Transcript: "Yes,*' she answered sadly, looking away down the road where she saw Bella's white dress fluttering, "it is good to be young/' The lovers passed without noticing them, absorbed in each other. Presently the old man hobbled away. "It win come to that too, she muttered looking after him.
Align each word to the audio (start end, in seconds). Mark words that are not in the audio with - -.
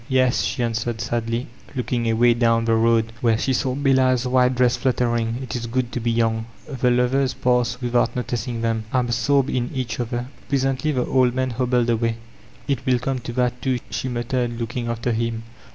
"Yes,*' 0.09 0.41
she 0.41 0.63
answered 0.63 0.99
sadly, 0.99 1.45
looking 1.75 2.09
away 2.09 2.33
down 2.33 2.65
the 2.65 2.73
road 2.73 3.13
where 3.21 3.37
she 3.37 3.53
saw 3.53 3.75
Bella's 3.75 4.25
white 4.25 4.55
dress 4.55 4.75
fluttering, 4.75 5.37
"it 5.43 5.55
is 5.55 5.67
good 5.67 5.91
to 5.91 5.99
be 5.99 6.09
young/' 6.11 6.45
The 6.67 6.89
lovers 6.89 7.35
passed 7.35 7.83
without 7.83 8.15
noticing 8.15 8.61
them, 8.63 8.85
absorbed 8.91 9.51
in 9.51 9.69
each 9.71 9.99
other. 9.99 10.25
Presently 10.49 10.91
the 10.91 11.05
old 11.05 11.35
man 11.35 11.51
hobbled 11.51 11.91
away. 11.91 12.17
"It 12.67 12.83
win 12.83 12.97
come 12.97 13.19
to 13.19 13.33
that 13.33 13.61
too, 13.61 13.77
she 13.91 14.09
muttered 14.09 14.59
looking 14.59 14.87
after 14.87 15.11
him. 15.11 15.43